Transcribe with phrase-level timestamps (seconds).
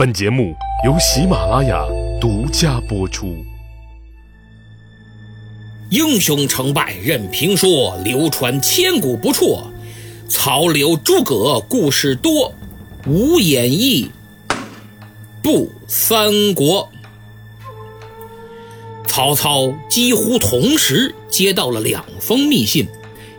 [0.00, 1.84] 本节目由喜马拉雅
[2.18, 3.44] 独家播出。
[5.90, 9.62] 英雄成败任评说，流传千古不辍。
[10.26, 12.50] 曹刘诸葛故事多，
[13.06, 14.10] 无演义
[15.42, 16.88] 不三国。
[19.06, 22.88] 曹操几乎同时接到了两封密信，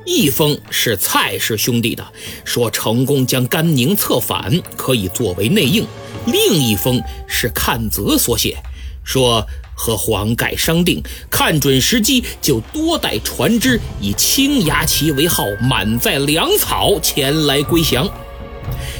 [0.05, 2.05] 一封是蔡氏兄弟的，
[2.45, 5.83] 说成功将甘宁策反，可以作为内应；
[6.25, 8.57] 另一封是阚泽所写，
[9.03, 9.45] 说。
[9.73, 18.07] 和黄盖商定，看准时机就多带船只，以青牙旗为号，满载粮草前来归降。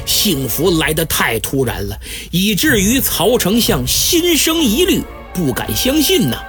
[0.04, 1.96] 幸福来得太突然了，
[2.32, 5.00] 以至于曹丞相心生疑虑，
[5.32, 6.42] 不敢相信呐。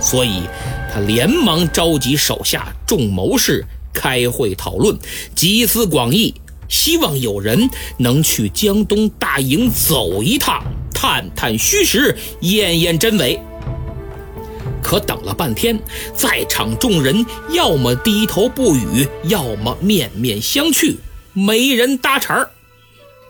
[0.00, 0.42] 所以，
[0.92, 4.98] 他连忙召集手下众谋士开会讨论，
[5.36, 6.34] 集思广益，
[6.68, 10.62] 希望有人能去江东大营走一趟，
[10.94, 13.40] 探探虚实，验验真伪。
[14.82, 15.78] 可等了半天，
[16.14, 20.96] 在场众人要么低头不语，要么面面相觑，
[21.32, 22.50] 没人搭茬儿。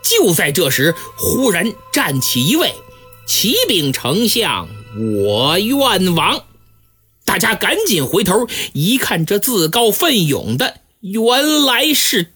[0.03, 2.73] 就在这时，忽然站起一位
[3.27, 4.69] ：“启禀丞相，
[5.25, 6.45] 我愿往。”
[7.27, 12.33] 大家赶紧回头一看，这自告奋勇的原来是，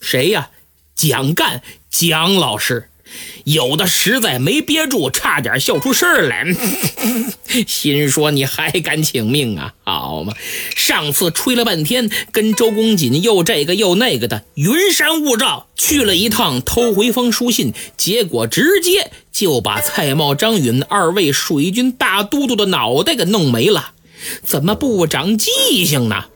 [0.00, 0.50] 谁呀？
[0.94, 2.86] 蒋干，蒋老师。
[3.42, 6.44] 有的实在没憋住，差点笑出声来，
[7.66, 9.74] 心说你还敢请命啊？
[9.82, 10.32] 好嘛，
[10.76, 23.90] 上次吹了半天，跟周公瑾又这个又那个的，云山雾罩，去了一趟偷回封书信，结果直接就把蔡瑁、张允二位水军大都督的脑袋给弄没了，
[24.44, 26.26] 怎么不长记性呢？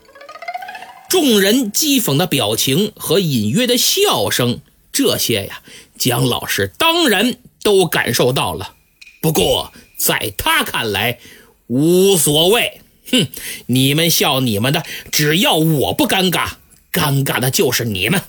[1.14, 4.58] 众人讥讽的表情和隐约的笑声，
[4.90, 5.62] 这些呀。
[5.96, 8.72] 蒋老师当然都感受到了，
[9.20, 11.20] 不过在他看来
[11.68, 12.80] 无所谓。
[13.12, 13.28] 哼，
[13.66, 16.48] 你们笑你们的，只要我不尴尬，
[16.92, 18.20] 尴尬的就是你们。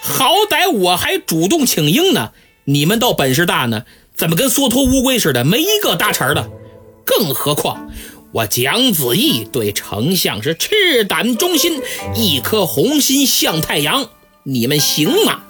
[0.00, 2.30] 好歹我还主动请缨呢，
[2.62, 3.84] 你们倒本事大呢，
[4.14, 6.48] 怎么跟缩头乌龟似的，没一个搭茬的？
[7.04, 7.90] 更何况
[8.32, 11.82] 我蒋子义对丞相是赤胆忠心，
[12.14, 14.08] 一颗红心向太阳，
[14.44, 15.42] 你们行吗？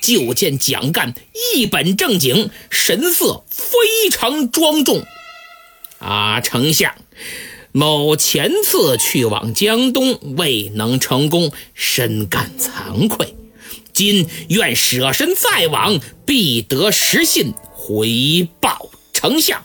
[0.00, 1.12] 就见蒋干
[1.54, 5.04] 一本正经，神色非常庄重。
[5.98, 6.94] 啊，丞相，
[7.72, 13.34] 某前次去往江东未能成功，深感惭愧。
[13.92, 19.64] 今愿舍身再往，必得实信回报丞相。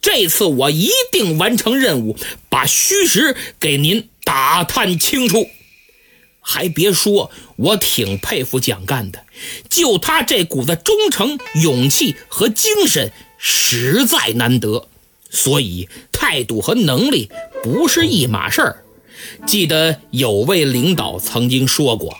[0.00, 2.16] 这次我一定完成任务，
[2.48, 5.48] 把虚实给您打探清楚。
[6.40, 9.26] 还别说，我挺佩服蒋干的，
[9.68, 14.88] 就他这股子忠诚、勇气和精神，实在难得。
[15.30, 17.30] 所以态度和能力
[17.62, 18.84] 不是一码事儿。
[19.46, 22.16] 记得有位领导曾经说过：“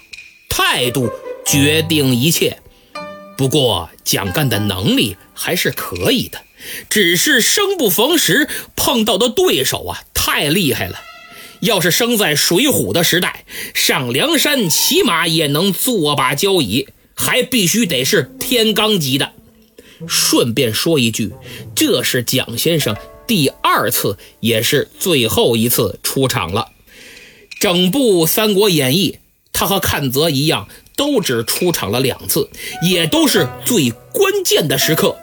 [0.50, 1.10] 态度
[1.46, 2.60] 决定一切。”
[3.38, 6.42] 不过蒋干的能力还是可以的，
[6.88, 11.00] 只是生不逢时，碰到的对手啊太厉害了。
[11.60, 19.32] 要是生在水浒的时代，上梁山起码也能做把交椅，还必须得是天罡级的。
[20.06, 21.32] 顺便说一句，
[21.74, 22.96] 这是蒋先生
[23.26, 26.68] 第二次，也是最后一次出场了。
[27.58, 29.12] 整部《三国演义》，
[29.52, 32.48] 他和阚泽一样，都只出场了两次，
[32.82, 35.16] 也都是最关键的时刻。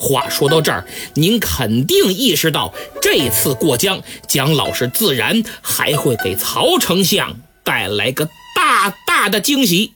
[0.00, 2.72] 话说到这儿，您肯定意识到，
[3.02, 9.94] 这次过江，蒋老师自然还会给曹丞相带来个大大的惊喜。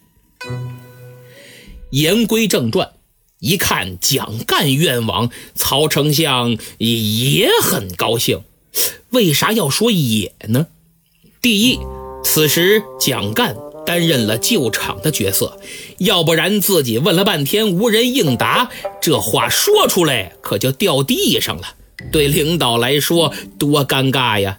[1.90, 2.90] 言归正传，
[3.38, 8.42] 一看蒋干愿望，曹丞相也很高兴。
[9.10, 10.66] 为啥要说也呢？
[11.40, 11.78] 第一，
[12.24, 13.54] 此时蒋干。
[13.84, 15.58] 担任了救场的角色，
[15.98, 18.70] 要不然自己问了半天无人应答，
[19.00, 21.74] 这话说出来可就掉地上了，
[22.10, 24.58] 对领导来说多尴尬呀！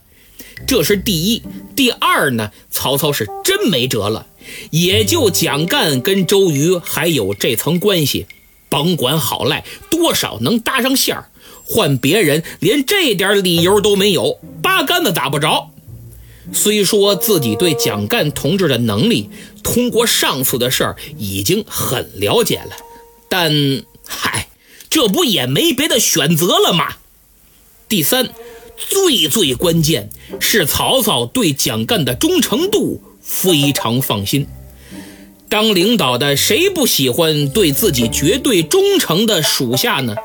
[0.68, 1.42] 这是第一。
[1.76, 4.28] 第二呢，曹操是真没辙了，
[4.70, 8.28] 也就蒋干跟周瑜还有这层关系，
[8.70, 11.30] 甭管好赖，多少能搭上线儿。
[11.66, 15.73] 换别人连这点理由都没有，八竿子打不着。
[16.52, 19.30] 虽说自己对蒋干同志的能力，
[19.64, 22.76] 通过上次的事儿已经很了解了，
[23.30, 23.52] 但
[24.06, 24.50] 嗨，
[24.90, 26.98] 这不也没别的选择了吗？
[27.88, 28.30] 第三，
[28.78, 30.10] 最最关键
[30.40, 34.48] 是曹操对蒋干的忠诚度非常放心。
[35.48, 40.16] 当领导的谁不喜欢对自己绝对忠诚的属下呢？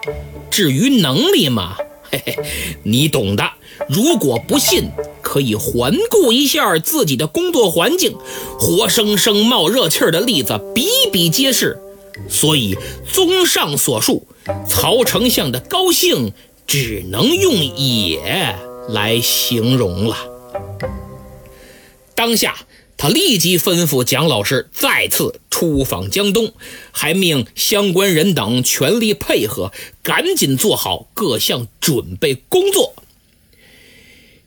[0.51, 1.77] 至于能力嘛，
[2.11, 2.39] 嘿嘿，
[2.83, 3.45] 你懂的。
[3.89, 4.91] 如果不信，
[5.23, 8.17] 可以环顾一下自己的工作环境，
[8.59, 11.81] 活生生冒热气的例子比比皆是。
[12.29, 12.77] 所以，
[13.13, 14.27] 综上所述，
[14.67, 16.33] 曹丞相的高兴
[16.67, 18.57] 只能用“也”
[18.91, 20.17] 来形容了。
[22.15, 22.57] 当下。
[22.99, 26.53] 他立即吩咐蒋老师再次出访江东，
[26.91, 29.73] 还命相关人等全力配合，
[30.03, 32.95] 赶紧做好各项准备工作。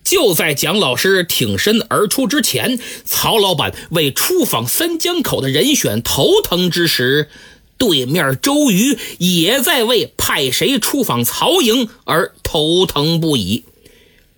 [0.03, 7.29] 就在蒋老师挺身而出之前，曹老板为出访三江口的人选头疼之时，
[7.77, 13.63] 对面周瑜也在为派谁出访曹营而头疼不已。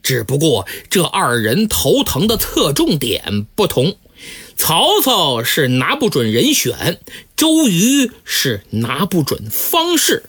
[0.04, 3.96] 只不过这二人头疼的侧重点不同。
[4.56, 7.00] 曹操是拿不准人选，
[7.36, 10.24] 周瑜是拿不准方式。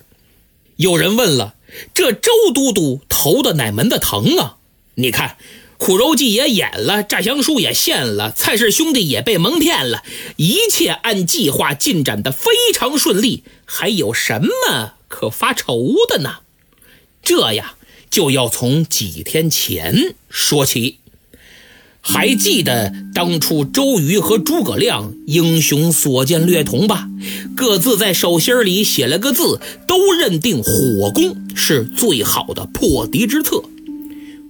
[0.76, 1.55] 有人问了：
[1.93, 4.56] 这周都督头的哪门子疼啊？
[4.96, 5.37] 你看，
[5.76, 10.02] 苦肉计也演了，诈降书也献了，蔡氏兄弟也被蒙骗了，
[10.37, 16.38] 一切按计划进展的非常顺利，还有什么可发愁的呢？
[17.23, 17.75] 这呀，
[18.11, 20.99] 就要从几天前说起。
[22.06, 27.09] 还记得当初周瑜和诸葛亮英雄所见略同吧？
[27.56, 29.59] 各自在手心里写了个字，
[29.89, 33.62] 都认定火攻是最好的破敌之策。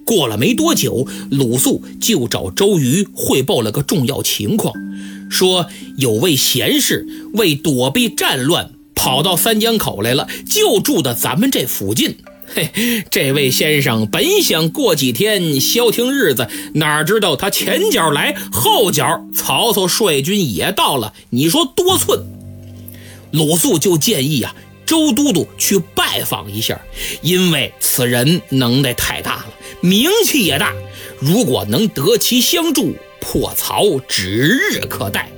[0.03, 4.73] 过了没多久，鲁肃就找周瑜汇报了个重要情况，
[5.29, 5.67] 说
[5.97, 12.17] 有位贤士为躲避战乱，跑到三江口来了，就住的咱们这附近。
[12.55, 12.71] 嘿，
[13.11, 21.13] 这位先生本想过几天消停日子，哪知道他前脚来，后脚曹操率军也到了。
[21.31, 22.25] 你说多寸？
[23.31, 24.55] 鲁肃就建议啊，
[24.85, 26.79] 周都督去拜访一下，
[27.21, 29.47] 因为此人能耐太大了，
[29.81, 30.71] 名气也大，
[31.19, 35.29] 如果能得其相助，破曹指日可待。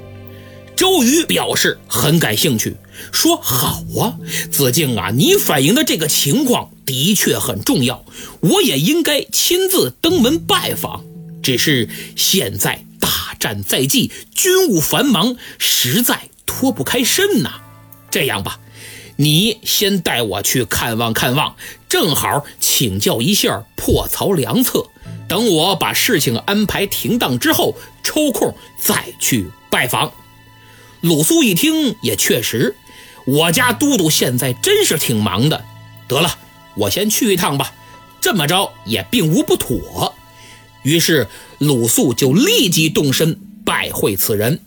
[0.75, 2.75] 周瑜表示很感兴趣，
[3.12, 4.13] 说：“好啊，
[4.52, 8.04] 子敬啊，你反映的这个情况的确很重要，
[8.39, 11.04] 我也应该亲自登门拜访。
[11.44, 17.62] 只是现在大战在即，军务繁忙，实在脱不开身呐。
[18.10, 18.60] 这样吧，
[19.18, 21.56] 你先带我去看望看望，
[21.89, 24.88] 正好请教一下破曹良策。
[25.28, 30.12] 等我把事情安排停当之后，抽空再去拜访。”
[31.01, 32.75] 鲁肃一听，也确实，
[33.25, 35.66] 我家都督现在真是挺忙的。
[36.07, 36.38] 得了，
[36.77, 37.74] 我先去一趟吧。
[38.19, 40.13] 这么着也并无不妥。
[40.83, 41.27] 于是
[41.59, 44.59] 鲁肃就立即动身拜会此人。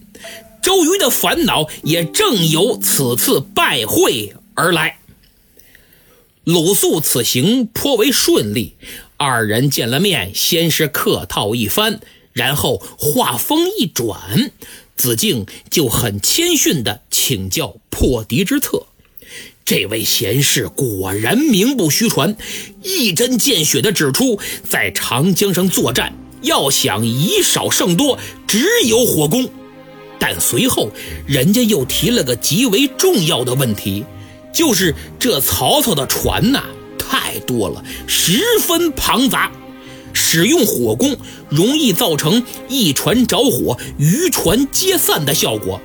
[0.62, 4.98] 周瑜的烦恼也正由此次拜会而来。
[6.44, 8.76] 鲁肃此行颇为顺利，
[9.16, 12.00] 二人见了面，先是客套一番，
[12.32, 14.52] 然后话锋一转。
[14.96, 18.86] 子敬就很谦逊地请教破敌之策，
[19.70, 22.36] 这位贤士果然名不虚传，
[22.82, 24.36] 一针见血地指出，
[24.68, 26.12] 在长江上作战，
[26.42, 28.18] 要想以少胜多，
[28.48, 29.48] 只有火攻。
[30.18, 30.90] 但随后
[31.24, 34.04] 人家又提了个极为重要的问题，
[34.52, 36.64] 就是这曹操的船呐
[36.98, 39.52] 太多了，十分庞杂。
[40.12, 41.16] 使用火攻
[41.48, 45.80] 容易造成一船着火，渔船皆散的效果，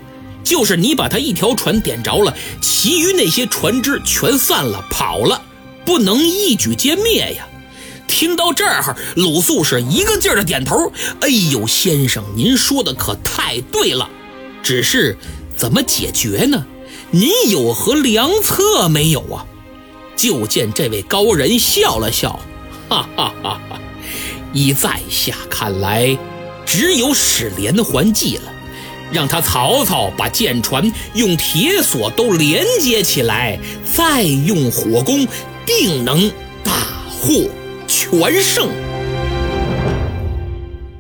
[0.45, 5.41] 就是你把他一条船点着了，其余那些船只全散了跑了，
[5.83, 7.45] 不能一举歼灭呀。
[8.07, 10.91] 听到这儿，鲁肃是一个劲儿的点头。
[11.21, 14.07] 哎呦，先生，您说的可太对了，
[14.61, 15.17] 只是
[15.57, 16.63] 怎么解决呢？
[17.09, 19.45] 您有何良策没有啊？
[20.15, 22.39] 就见这位高人笑了笑，
[22.87, 23.79] 哈哈哈哈。
[24.53, 26.17] 依在下看来，
[26.65, 28.43] 只有使连环计了，
[29.11, 35.27] 让他曹操把舰船用铁索都连接起来，再用火攻，
[35.65, 36.31] 定能
[36.63, 36.71] 大
[37.09, 37.49] 获
[37.87, 38.69] 全胜。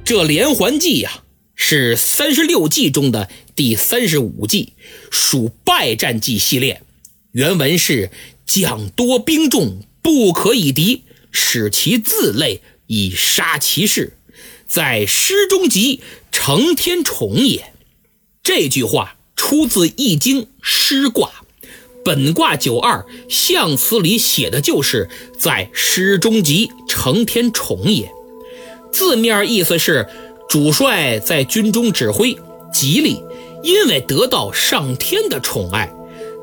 [0.03, 1.23] 这连环计呀，
[1.55, 4.73] 是三十六计中的第三十五计，
[5.11, 6.81] 属败战计系列。
[7.31, 8.11] 原文是：
[8.45, 12.61] 将多兵众，不可以敌，使其自累。
[12.87, 14.15] 以杀其势，
[14.67, 17.73] 在诗中集成天宠也。
[18.45, 21.31] 这句话出自《易经》师卦，
[22.03, 25.09] 本卦九二象辞里写的就是
[25.39, 28.11] 在诗中集承天宠也。
[28.93, 30.07] 字面意思是
[30.47, 32.37] 主帅在军中指挥，
[32.71, 33.19] 吉利，
[33.63, 35.91] 因为得到上天的宠爱，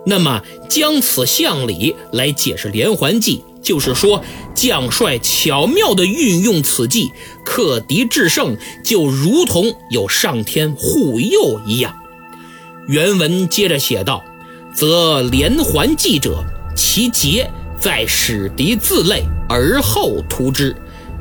[0.05, 7.13] 那么将此象理来解释连环计，就是说将帅巧妙地运用此计，
[7.45, 11.95] 克敌制胜，就如同有上天护佑一样。
[12.89, 14.23] 原文接着写道
[14.75, 16.45] ：“则连环计者，
[16.77, 20.77] 其节在使敌自累而后图之，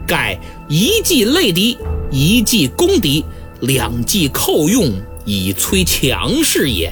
[0.07, 1.77] 盖一计累敌，
[2.11, 3.23] 一计攻敌，
[3.61, 4.91] 两计扣用。”
[5.23, 6.91] 以摧强势也。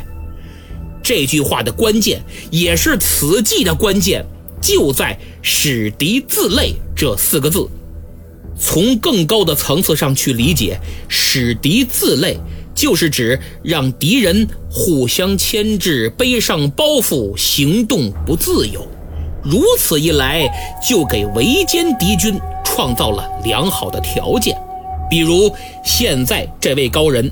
[1.02, 4.24] 这句话的关键，也是此计的关键，
[4.62, 7.68] 就在“使敌自累”这四个字。
[8.58, 12.38] 从更高的层次上去理解，“使敌自累”
[12.76, 18.86] 就是指让敌人互相牵制，背上包袱，行动不自由。
[19.44, 20.50] 如此一来，
[20.86, 24.56] 就给围歼敌军创造了良好的条件。
[25.10, 27.32] 比如现在这位高人。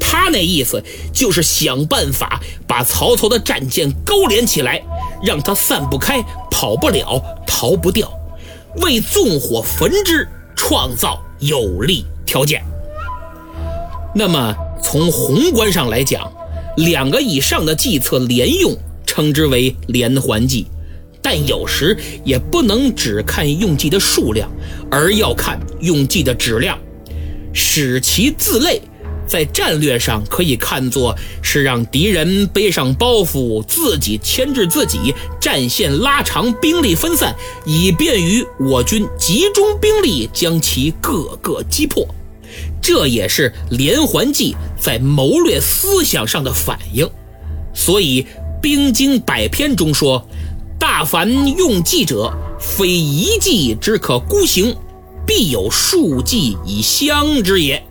[0.00, 0.82] 他那意思
[1.12, 4.80] 就是想办法把曹操的战舰勾连起来，
[5.22, 8.08] 让他散不开、跑不了、逃不掉，
[8.76, 12.64] 为纵火焚之创造有利条件。
[14.14, 16.32] 那么从宏观上来讲，
[16.76, 18.72] 两个以上的计策连用，
[19.04, 20.66] 称之为连环计。
[21.20, 24.48] 但有时也不能只看用计的数量，
[24.90, 26.78] 而要看用计的质量，
[27.52, 28.80] 使其自累。
[29.26, 37.34] 在战略上可以看作是让敌人背上包袱，自己牵制自己，战线拉长，兵力分散，
[37.66, 42.08] 以便于我军集中兵力将其各个击破。
[42.80, 47.06] 这也是连环计在谋略思想上的反应。
[47.74, 48.22] 所以
[48.62, 50.26] 《兵经百篇》中说
[50.80, 54.74] ：“大凡用计者，非一计之可孤行，
[55.28, 57.84] 必有数计以相之也。”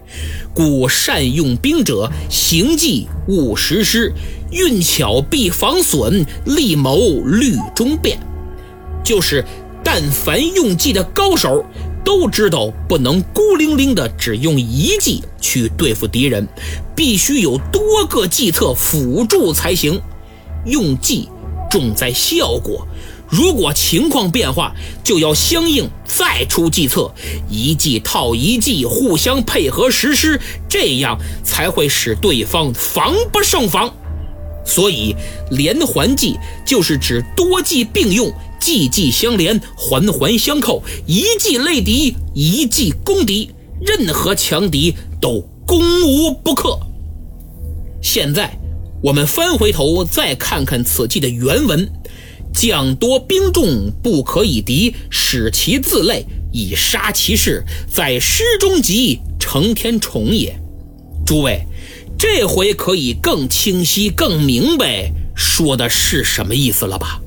[0.53, 4.11] 故善用兵者，行计勿实施，
[4.51, 8.17] 运巧必防损，力谋虑中变。
[9.03, 9.45] 就是，
[9.83, 11.63] 但凡用计的高手，
[12.03, 16.47] 都知道不能孤零零的只用一计去对付敌人，
[16.95, 20.01] 必须有多个计策辅助才行。
[20.65, 21.29] 用计
[21.69, 22.87] 重在效果。
[23.29, 27.13] 如果情况变化，就要相应再出计策，
[27.49, 33.93] 一计套一计，互相配合实施，这样才会使对方防不胜防。
[34.65, 35.15] 所以，
[35.51, 46.77] 连环计就是指多计并用，计计相连，环环相扣，一计累敌，一计攻敌，任何强敌都攻无不克。
[48.01, 48.57] 现在，
[49.01, 51.89] 我们翻回头再看看此计的原文。
[52.59, 60.59] 将多兵众，不可以敌，使其自累，以杀其势，在师中集，成天宠也。
[61.23, 61.67] 诸位，
[62.17, 67.21] 这回可以更清晰、更明白说的是什么意思了吧？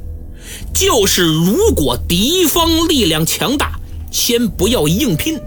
[0.75, 3.79] 就是如果敌方力量强大，
[4.11, 5.39] 先不要硬拼，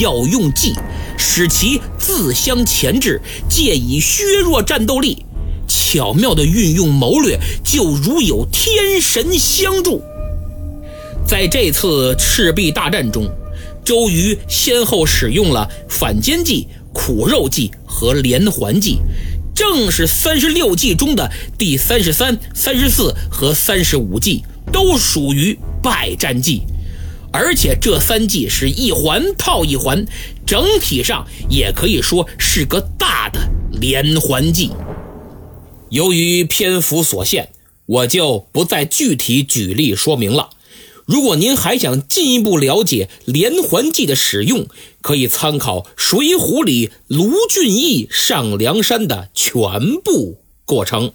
[0.00, 0.74] 要用计，
[1.16, 5.24] 使其自相钳制，借以削弱战斗力。
[5.68, 10.02] 巧妙的运用谋略，就如有天神相助。
[11.26, 13.30] 在这次赤壁大战中，
[13.84, 18.98] 周瑜先后使用了反间计、苦肉计和连环计，
[19.54, 26.62] 正是三十六计中的第三十三、三十四和三十五计，都属于败战计。
[27.30, 30.02] 而且这三计是一环套一环，
[30.46, 33.38] 整体上也可以说是个大的
[33.72, 34.70] 连环计。
[35.90, 37.50] 由于篇幅所限，
[37.86, 40.50] 我就不再具体举例说明了。
[41.06, 44.66] 如果您还想进一步了解连环计的使用，
[45.00, 51.12] 可以参考《水浒》里卢俊义上梁山的全部过程。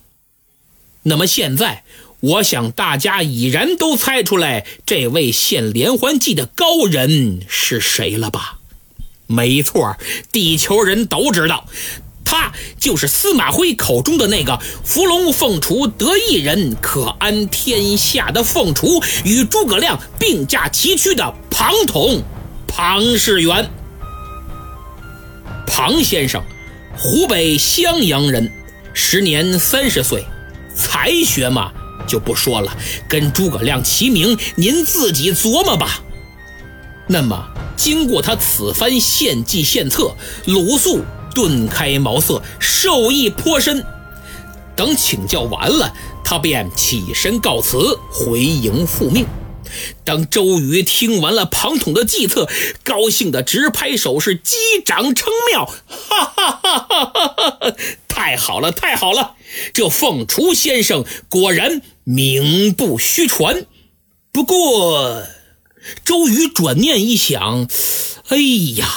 [1.04, 1.84] 那么现在，
[2.22, 8.60] 我想大家已然都猜出来这位献连环计的高人是谁了吧？
[9.28, 9.96] 没错，
[10.32, 11.68] 地球人都知道。
[12.26, 22.24] 他就是司马徽口中的那个伏龙凤雏得一人可安天下的凤雏，与诸葛亮并驾齐驱的庞统，
[22.68, 23.70] 庞士元。
[25.68, 26.44] 庞先生，
[26.98, 28.52] 湖北襄阳人，
[28.94, 30.26] 时年三十岁，
[30.76, 31.72] 才学嘛
[32.08, 32.76] 就不说了，
[33.08, 36.02] 跟诸葛亮齐名，您自己琢磨吧。
[37.08, 40.16] 那么，经过他此番献计献策，
[40.46, 41.04] 鲁肃。
[41.34, 43.86] 顿开茅塞，受益颇深。
[44.76, 49.26] 等请教完了，他便起身告辞，回营复命。
[50.04, 52.48] 当周瑜听完了庞统的计策，
[52.84, 57.76] 高兴的直拍手，是击掌称妙，哈哈哈哈哈哈！
[58.08, 59.34] 太好了，太好了！
[59.74, 63.66] 这凤雏先生果然名不虚传。
[64.32, 65.24] 不过，
[66.06, 67.68] 周瑜转念一想，
[68.30, 68.38] 哎
[68.78, 68.88] 呀，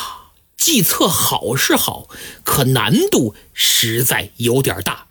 [0.67, 2.09] 计策好是好，
[2.43, 5.07] 可难度实在有点大。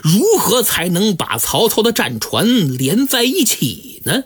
[0.00, 4.24] 如何才能把曹操的战船连在一起呢？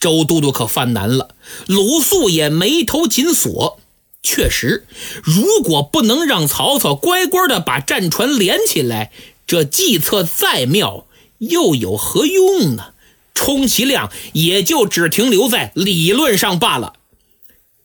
[0.00, 1.34] 周都督可犯难了，
[1.66, 3.80] 鲁肃也眉头紧锁。
[4.22, 4.86] 确实，
[5.22, 9.12] 如果不能让曹操乖乖的把战船连起来，
[9.46, 11.06] 这计策再妙
[11.36, 12.94] 又有何用呢？
[13.34, 16.94] 充其量也就只停留在理论上罢了。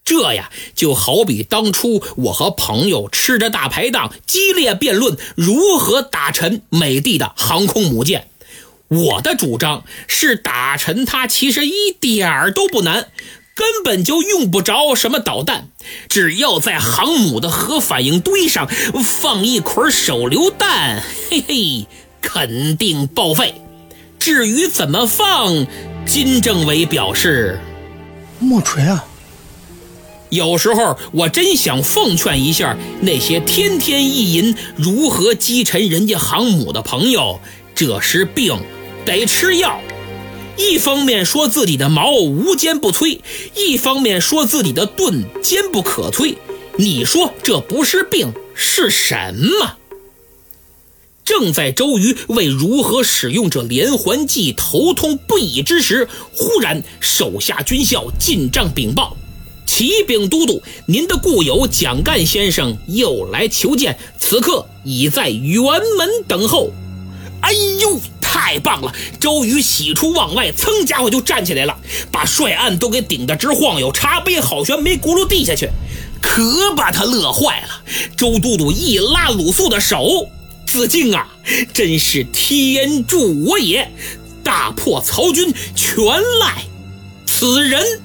[0.07, 8.29] 这呀，就好比当初我和朋友吃着大排档，激烈辩论如何打沉美帝的航空母舰。
[8.87, 13.09] 我的主张是打沉它，其实一点儿都不难。
[13.53, 15.67] 根本就用不着什么导弹，
[16.07, 18.65] 只要在航母的核反应堆上
[19.03, 21.85] 放一捆手榴弹，嘿嘿，
[22.21, 23.55] 肯定报废。
[24.17, 25.67] 至于怎么放，
[26.05, 27.59] 金政委表示：
[28.39, 29.03] 莫锤啊。
[30.29, 37.39] 有时候我真想奉劝一下那些天天意淫如何击沉人家航母的朋友，
[37.73, 38.59] 这是病，
[39.05, 39.79] 得吃药。
[40.57, 43.19] 一方面说自己的矛无坚不摧，
[43.55, 46.35] 一方面说自己的盾坚不可摧。
[46.77, 49.77] 你说这不是病是什么？
[51.23, 59.17] 正在周瑜为如何使用这连环计头痛不已之时，忽然手下军校进帐禀报
[59.67, 66.71] ：“启禀都督，您的故友蒋干先生又来求见，此刻已在辕门等候。”
[67.41, 67.99] 哎呦！
[68.19, 68.93] 太棒了！
[69.19, 71.75] 周瑜喜出望外，噌家伙就站起来了，
[72.11, 75.69] 把帅案都给顶得直晃悠，茶杯好悬没轱辘地下去，
[76.21, 77.67] 可把他乐坏了。
[78.15, 80.29] 周都督一拉鲁肃的手
[80.67, 81.27] ：“子敬啊，
[81.73, 83.91] 真是天助我也！
[84.43, 86.05] 大破曹军全
[86.39, 86.63] 赖
[87.25, 88.01] 此人。”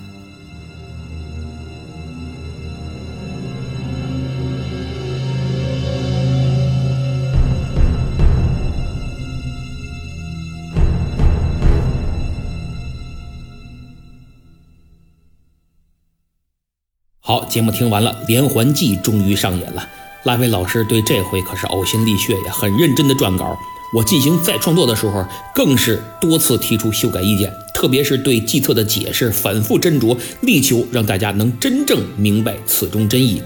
[17.33, 19.88] 好，节目听完了，连环计终于上演了。
[20.25, 23.59] 拉菲老师对这回可是呕心沥血呀，很认真的撰稿。
[23.95, 33.42] 我进行再创作的时候，更是多次提出修改意见，特别是对计策的解释，反复斟酌，力求让大家能真正明白此中真意。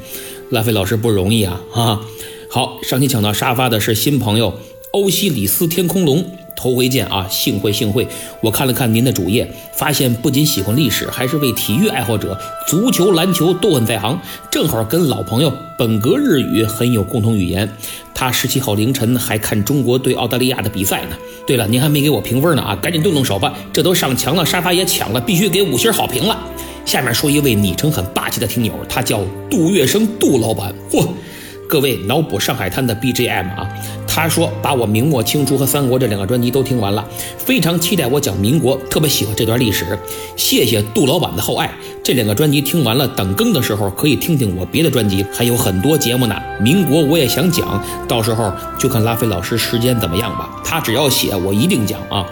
[0.51, 1.61] 拉菲老师不容易啊！
[1.73, 2.01] 啊，
[2.51, 4.53] 好，上期抢到沙发的是新朋友
[4.91, 6.29] 欧西里斯天空龙。
[6.57, 8.09] 头回见啊，幸会幸会！
[8.41, 14.19] 我看了看您的主页，发现不仅喜欢历史，还是位体育爱好者，足球、篮球都很在行，
[14.51, 17.71] 正好跟老朋友本格日语很有共同语言。
[18.15, 21.17] 他十七号凌晨还看中国对澳大利亚的比赛呢。
[21.47, 23.55] 对了，您还没给我评分呢啊，赶紧动动手吧！
[23.73, 26.37] 这都上墙了，沙发也抢了，必须给五星好评了。
[26.87, 31.07] 下面说一位昵称很霸气的听友，他叫杜月笙，杜老板，嚯！
[31.69, 33.69] 各位脑补上海滩的 BGM 啊，
[34.07, 37.05] 他说把我明末清初和三国这两个专辑都听完了，
[37.39, 39.85] 非常期待我讲民国，特别喜欢这段历史。
[40.37, 41.71] 谢谢杜老板的厚爱，
[42.03, 46.37] 这两个专辑听完了，等更的时候可以听听我别的专辑，还有很多节目呢。
[46.61, 50.61] 民国我也想讲，到时候就看拉菲老师时间怎么样吧。
[50.65, 52.25] 他只要写，我一定讲啊。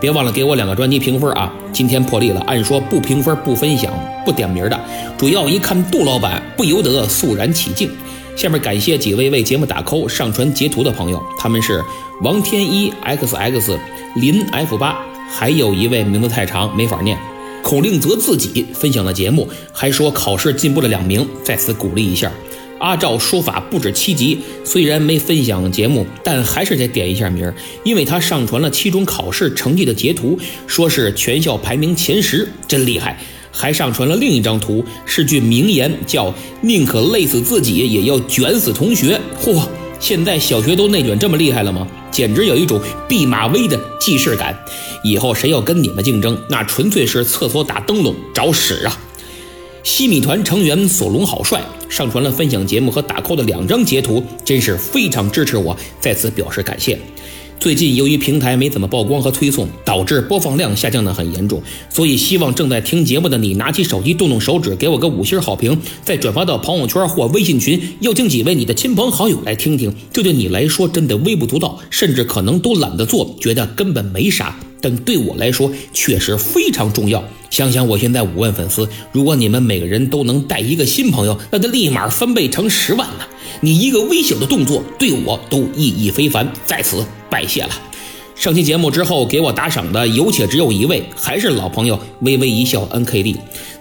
[0.00, 1.52] 别忘了给我两个专辑评分啊。
[1.72, 3.92] 今天破例了，按说不评分、不分享、
[4.24, 4.80] 不点名的，
[5.16, 7.90] 主要一看杜老板，不由得肃然起敬。
[8.40, 11.84] 下面感谢几位为节目打 call、上传截图的朋友，他们是
[12.22, 13.78] 王天一、xx、
[14.16, 14.98] 林 f 八，
[15.28, 17.18] 还有一位名字太长没法念。
[17.62, 22.32] 孔令泽自己分享了节目，还说考试进步了两名，在此鼓励一下。
[22.78, 27.52] 阿照说法不止七级，虽然没分享节目，但还是得点一下名，
[27.84, 33.18] 因为他上传了期中考试成绩的截图，说是全校排名前十，真厉害。
[33.52, 36.32] 还上传了另一张图，是句名言，叫
[36.62, 39.20] “宁可累死自己，也要卷死同学”。
[39.42, 39.62] 嚯，
[39.98, 41.86] 现在小学都内卷这么厉害了吗？
[42.10, 44.58] 简直有一种弼马威的既视感。
[45.02, 48.98] 以后谁要跟你们竞争，那纯粹是厕所打灯笼找屎啊！
[49.82, 56.98] 西米团成员索隆好帅，上传了分享节目和打 call 的两张截图，真是非常支持我，在此表示感谢。
[57.60, 69.94] 最近由于平台没怎么曝光和推送，导致播放量下降的很严重，所以希望正在听节目的你拿起手机动动手指，给我个五星好评，再转发到朋友圈或微信群，邀请几位你的亲朋好友来听听。
[70.10, 74.58] 这对你来说真的微不足道，甚至可能都懒得做，觉得根本没啥。
[74.80, 77.22] 但对我来说确实非常重要。
[77.50, 83.24] 想想我现在五万粉丝，如果你们每个人都能带一个新朋友，那就立马翻倍成十万呢。
[83.62, 87.70] 你一个微小的动作对我都意义非凡，在此拜谢了。
[88.34, 93.36] 上期节目之后给我打赏的有且只有一位，还是老朋友微微一笑 N K D。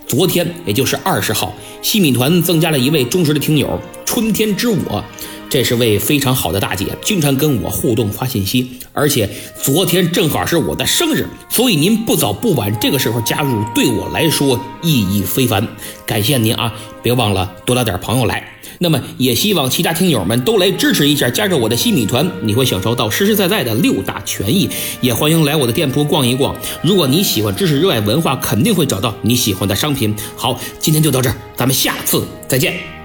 [0.06, 5.02] 昨天也就是二十号，西米团增加了一位忠实的听友，春天之我。
[5.50, 9.28] 这是位非常好的大姐，经常跟我互动发信息，而且
[9.62, 15.68] 昨天正好是我的生日，所以您不早不晚这个时候加入，对我来说意义非凡。
[16.06, 18.48] 感谢您啊，别忘了多拉点朋友来。
[18.82, 24.70] 那么也希望其他听友们都来支持一下，加入我的新米团，你会享受到实实在在的六大权益。
[25.02, 26.56] 也欢迎来我的店铺逛一逛。
[26.84, 30.16] 如果你喜欢知识、热爱文化，肯定会找到你喜欢的商品。
[30.38, 32.99] 好，今天就到这儿，咱们下次再见。